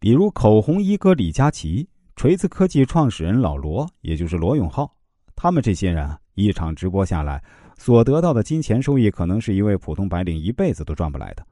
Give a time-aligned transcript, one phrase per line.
[0.00, 4.94] 比如口红一哥李佳琦、锤子科技创始人老罗，也就是罗永浩，
[5.34, 7.42] 他们这些人啊，一场直播下来，
[7.76, 11.44] 所得到的金钱收益，可能是一位普通白领一辈子都赚不来的。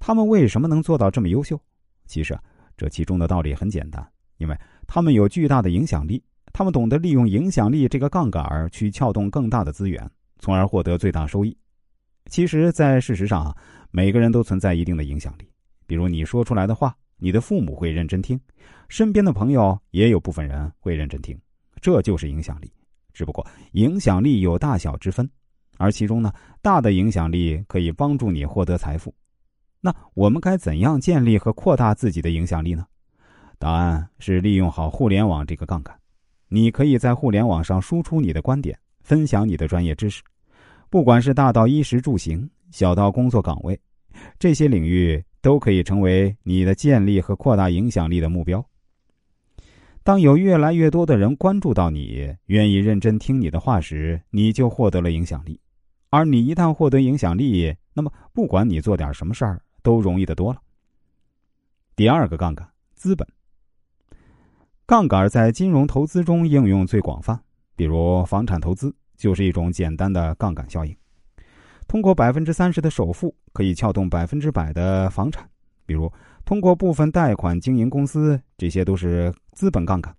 [0.00, 1.60] 他们为什么能做到这么优秀？
[2.06, 2.38] 其实，
[2.74, 4.06] 这其中的道理很简单，
[4.38, 6.22] 因为他们有巨大的影响力，
[6.54, 11.54] 他们懂得利用影响力这个杠杆去撬动更大的资源，从而获得最大收益。
[12.30, 13.54] 其实，在事实上，
[13.90, 15.46] 每个人都存在一定的影响力。
[15.86, 18.38] 比如你说出来的话，你的父母会认真听，
[18.90, 21.34] 身边的朋友也有部分人会认真听，
[21.80, 22.70] 这就是影响力。
[23.14, 25.26] 只不过影响力有大小之分，
[25.78, 29.14] 而其中呢，大的影响力可以帮助你获得财富。
[29.80, 32.86] 那我们该怎样建立和扩大自己的影响力呢？
[33.58, 35.98] 答案是利用好互联网这个杠杆。
[36.48, 40.22] 你可以在互联网上输出你的观点，分享你的专业知识。
[40.90, 43.80] 不管是大到衣食住行，小到工作岗位，
[44.38, 48.64] 这些领域都可以成为你的建立和扩大影响力的目标。
[50.02, 55.60] 当有越来越多的人关注到你，愿意认真听你的话时，你就获得了影响力。
[56.08, 60.60] 而你一旦获得影响力，那么不管你做点什么事儿，都容易的多了。
[61.94, 63.28] 第二个杠杆，资本。
[64.86, 67.38] 杠杆在金融投资中应用最广泛，
[67.76, 68.94] 比如房产投资。
[69.16, 70.96] 就是一种简单的杠杆效应，
[71.86, 75.48] 通过百分之三十的首付可以撬动百分之百的房产，
[75.86, 76.10] 比如
[76.44, 80.14] 通过部分贷款经营公司，这些都是资本杠杆。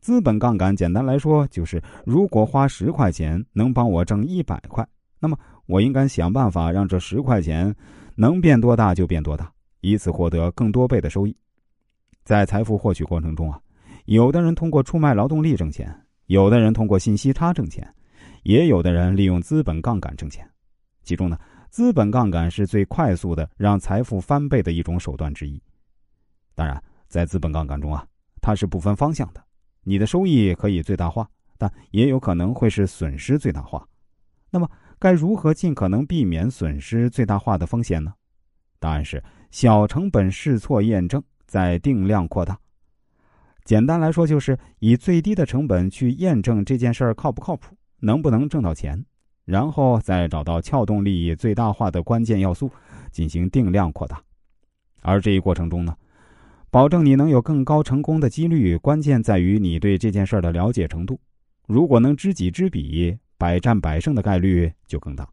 [0.00, 4.86] 资本杠杆简单来说就是，如果花十块钱能帮我挣一百块，
[5.20, 7.74] 那么我应该想办法让这十块钱
[8.16, 11.36] 能变多大就变多大，以此获得更多倍的收益。
[12.24, 13.60] 在财富获取过程中啊，
[14.06, 15.94] 有的人通过出卖劳动力挣钱，
[16.26, 17.86] 有的人通过信息差挣钱。
[18.42, 20.44] 也有的人利用资本杠杆挣钱，
[21.02, 25.60] 其中呢，资本杠杆是最快速的让财富翻倍的一种手段之一。
[26.54, 28.06] 当然，在资本杠杆中啊，
[28.40, 29.42] 它是不分方向的，
[29.82, 33.86] 你的收益可以最大化，但也有可能会是损失最大化。
[34.50, 38.12] 那么，该如何尽可能避免损失最大化的风险呢？
[38.78, 42.58] 答案是小成本试错验证，再定量扩大。
[43.64, 47.76] 简单来说，就是以最低的成本去验证这件事儿靠不靠谱。
[48.04, 49.06] 能不能挣到钱，
[49.44, 52.70] 然后再找到撬动利益最大化的关键要素，
[53.10, 54.22] 进行定量扩大。
[55.00, 55.96] 而这一过程中呢，
[56.70, 61.18] 保证你能有更高成功的几率，关键在于你对这件事的了解程度。
[61.66, 65.28] 如果能知己知彼，百战百胜的概率就更大。